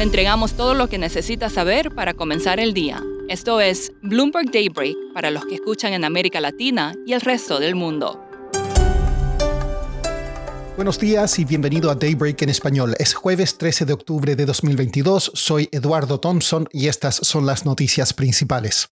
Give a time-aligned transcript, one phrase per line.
[0.00, 3.02] Le entregamos todo lo que necesita saber para comenzar el día.
[3.28, 7.74] Esto es Bloomberg Daybreak para los que escuchan en América Latina y el resto del
[7.74, 8.18] mundo.
[10.74, 12.96] Buenos días y bienvenido a Daybreak en español.
[12.98, 15.32] Es jueves 13 de octubre de 2022.
[15.34, 18.88] Soy Eduardo Thompson y estas son las noticias principales.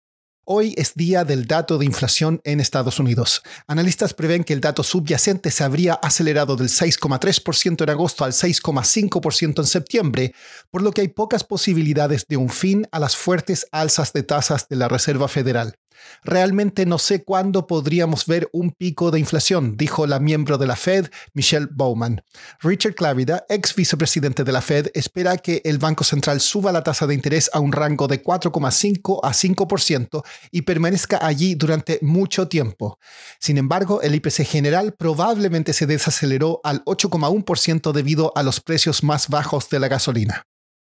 [0.47, 3.43] Hoy es día del dato de inflación en Estados Unidos.
[3.67, 9.61] Analistas prevén que el dato subyacente se habría acelerado del 6,3% en agosto al 6,5%
[9.61, 10.35] en septiembre,
[10.71, 14.69] por lo que hay pocas posibilidades de un fin a las fuertes alzas de tasas
[14.69, 15.79] de la Reserva Federal.
[16.23, 20.77] Realmente no sé cuándo podríamos ver un pico de inflación, dijo la miembro de la
[20.77, 22.23] Fed, Michelle Bowman.
[22.61, 27.07] Richard Clavida, ex vicepresidente de la Fed, espera que el Banco Central suba la tasa
[27.07, 32.99] de interés a un rango de 4,5 a 5% y permanezca allí durante mucho tiempo.
[33.39, 39.29] Sin embargo, el IPC general probablemente se desaceleró al 8,1% debido a los precios más
[39.29, 40.47] bajos de la gasolina.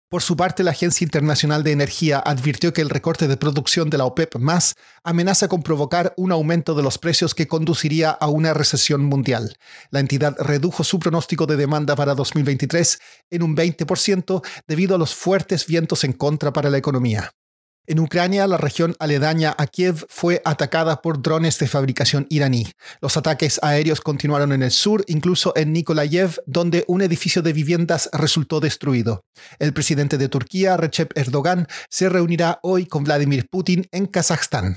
[0.09, 3.97] Por su parte, la Agencia Internacional de Energía advirtió que el recorte de producción de
[3.97, 8.53] la OPEP más amenaza con provocar un aumento de los precios que conduciría a una
[8.53, 9.57] recesión mundial.
[9.89, 12.99] La entidad redujo su pronóstico de demanda para 2023
[13.31, 17.33] en un 20% debido a los fuertes vientos en contra para la economía.
[17.89, 22.67] En Ucrania, la región aledaña a Kiev fue atacada por drones de fabricación iraní.
[22.99, 28.09] Los ataques aéreos continuaron en el sur, incluso en Nikolayev, donde un edificio de viviendas
[28.11, 29.23] resultó destruido.
[29.57, 34.75] El presidente de Turquía, Recep Erdogan, se reunirá hoy con Vladimir Putin en Kazajstán.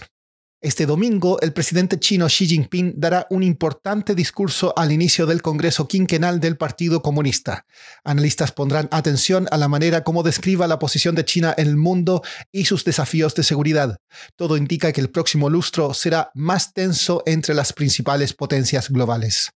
[0.62, 5.88] Este domingo, el presidente chino Xi Jinping dará un importante discurso al inicio del Congreso
[5.88, 7.64] quinquenal del Partido Comunista.
[8.04, 12.22] Analistas pondrán atención a la manera como describa la posición de China en el mundo
[12.52, 13.96] y sus desafíos de seguridad.
[14.36, 19.52] Todo indica que el próximo lustro será más tenso entre las principales potencias globales.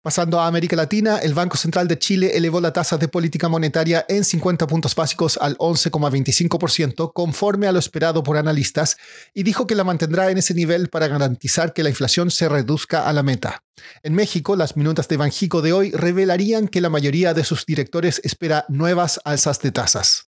[0.00, 4.06] Pasando a América Latina, el Banco Central de Chile elevó la tasa de política monetaria
[4.08, 8.96] en 50 puntos básicos al 11,25%, conforme a lo esperado por analistas,
[9.34, 13.08] y dijo que la mantendrá en ese nivel para garantizar que la inflación se reduzca
[13.08, 13.64] a la meta.
[14.04, 18.20] En México, las minutas de Banjico de hoy revelarían que la mayoría de sus directores
[18.22, 20.27] espera nuevas alzas de tasas.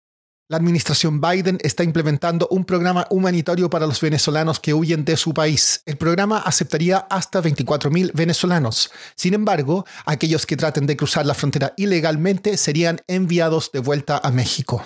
[0.50, 5.32] La administración Biden está implementando un programa humanitario para los venezolanos que huyen de su
[5.32, 5.80] país.
[5.86, 8.90] El programa aceptaría hasta 24.000 venezolanos.
[9.14, 14.32] Sin embargo, aquellos que traten de cruzar la frontera ilegalmente serían enviados de vuelta a
[14.32, 14.84] México.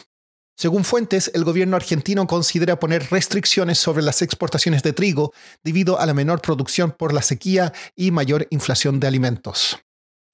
[0.54, 5.32] Según fuentes, el gobierno argentino considera poner restricciones sobre las exportaciones de trigo
[5.62, 9.78] debido a la menor producción por la sequía y mayor inflación de alimentos.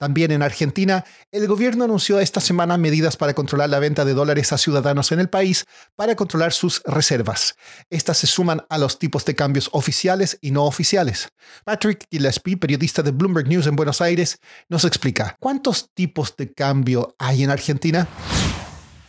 [0.01, 4.51] También en Argentina, el gobierno anunció esta semana medidas para controlar la venta de dólares
[4.51, 7.55] a ciudadanos en el país para controlar sus reservas.
[7.91, 11.29] Estas se suman a los tipos de cambios oficiales y no oficiales.
[11.65, 14.39] Patrick Gillespie, periodista de Bloomberg News en Buenos Aires,
[14.69, 18.07] nos explica cuántos tipos de cambio hay en Argentina.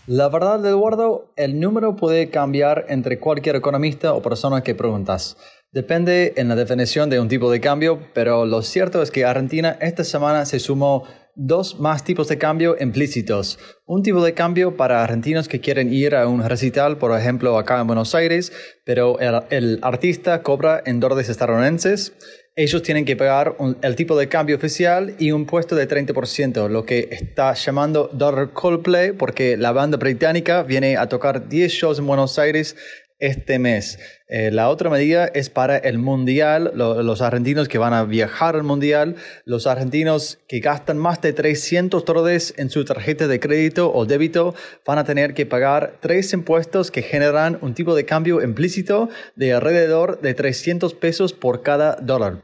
[0.06, 5.38] La verdad, Eduardo, el número puede cambiar entre cualquier economista o persona que preguntas.
[5.72, 9.78] Depende en la definición de un tipo de cambio, pero lo cierto es que Argentina
[9.80, 13.58] esta semana se sumó dos más tipos de cambio implícitos.
[13.86, 17.80] Un tipo de cambio para argentinos que quieren ir a un recital, por ejemplo, acá
[17.80, 18.52] en Buenos Aires,
[18.84, 22.12] pero el, artista cobra en dólares estadounidenses.
[22.54, 26.84] Ellos tienen que pagar el tipo de cambio oficial y un puesto de 30%, lo
[26.84, 32.06] que está llamando Dollar Coldplay, porque la banda británica viene a tocar 10 shows en
[32.06, 32.76] Buenos Aires
[33.22, 34.00] este mes.
[34.26, 38.64] Eh, la otra medida es para el mundial, los argentinos que van a viajar al
[38.64, 44.06] mundial, los argentinos que gastan más de 300 dólares en su tarjeta de crédito o
[44.06, 49.08] débito van a tener que pagar tres impuestos que generan un tipo de cambio implícito
[49.36, 52.42] de alrededor de 300 pesos por cada dólar.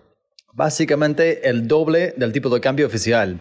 [0.53, 3.41] Básicamente el doble del tipo de cambio oficial.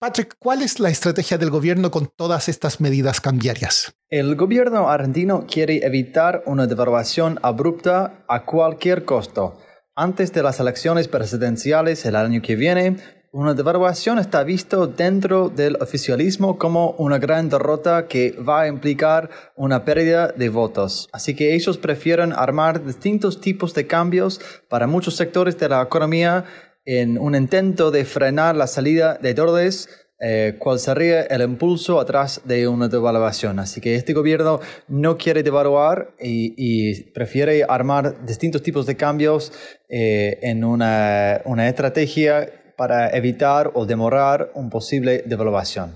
[0.00, 3.96] Patrick, ¿cuál es la estrategia del gobierno con todas estas medidas cambiarias?
[4.08, 9.58] El gobierno argentino quiere evitar una devaluación abrupta a cualquier costo.
[9.96, 12.98] Antes de las elecciones presidenciales el año que viene,
[13.32, 19.28] una devaluación está visto dentro del oficialismo como una gran derrota que va a implicar
[19.56, 21.08] una pérdida de votos.
[21.12, 26.44] Así que ellos prefieren armar distintos tipos de cambios para muchos sectores de la economía
[26.88, 29.90] en un intento de frenar la salida de dólares,
[30.20, 33.58] eh, cuál sería el impulso atrás de una devaluación.
[33.58, 39.52] Así que este gobierno no quiere devaluar y, prefiere armar distintos tipos de cambios
[39.90, 45.94] eh, en una, una estrategia para evitar o demorar una posible devaluación.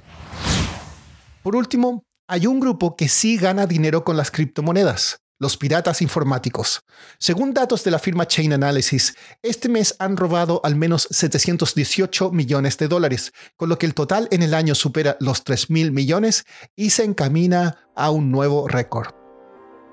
[1.42, 6.84] Por último, hay un grupo que sí gana dinero con las criptomonedas los piratas informáticos.
[7.18, 12.78] Según datos de la firma Chain Analysis, este mes han robado al menos 718 millones
[12.78, 16.44] de dólares, con lo que el total en el año supera los 3 mil millones
[16.76, 19.08] y se encamina a un nuevo récord.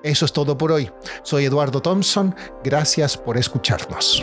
[0.04, 0.88] Eso es todo por hoy.
[1.24, 2.34] Soy Eduardo Thompson.
[2.62, 4.22] Gracias por escucharnos.